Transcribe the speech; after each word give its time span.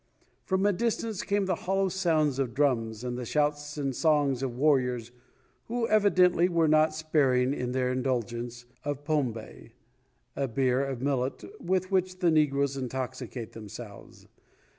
From 0.45 0.65
a 0.65 0.73
distance 0.73 1.21
came 1.21 1.45
the 1.45 1.53
hollow 1.53 1.87
sounds 1.87 2.39
of 2.39 2.55
drums 2.55 3.03
and 3.03 3.19
the 3.19 3.23
shouts 3.23 3.77
and 3.77 3.95
songs 3.95 4.41
of 4.41 4.57
warriors 4.57 5.11
who 5.65 5.87
evidently 5.89 6.49
were 6.49 6.67
not 6.67 6.95
sparing 6.95 7.53
in 7.53 7.71
their 7.71 7.91
indulgence 7.91 8.65
of 8.83 9.03
pombe,* 9.05 9.69
[* 9.97 10.35
A 10.35 10.47
beer 10.47 10.83
of 10.83 11.03
millet 11.03 11.43
with 11.63 11.91
which 11.91 12.17
the 12.17 12.31
negroes 12.31 12.75
intoxicate 12.75 13.51
themselves. 13.51 14.25